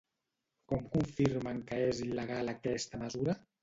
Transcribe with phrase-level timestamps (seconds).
[0.71, 3.43] Com confirmen que és il·legal aquesta mesura?